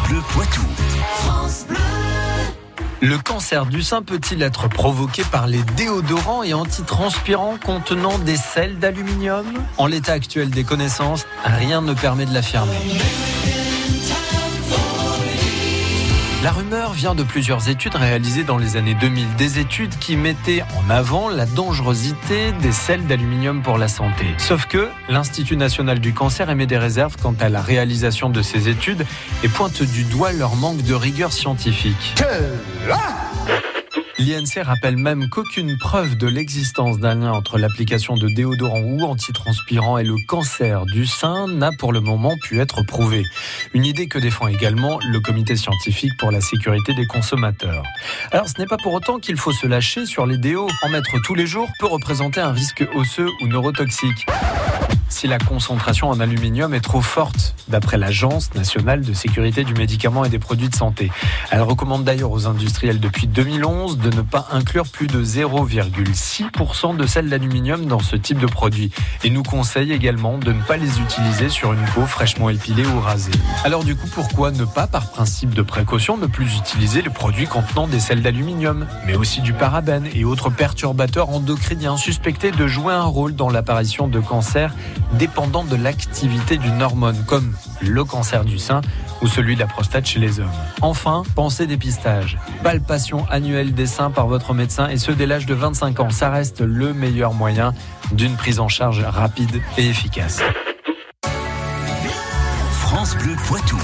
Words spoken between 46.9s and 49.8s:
des consommateurs. Alors ce n'est pas pour autant qu'il faut se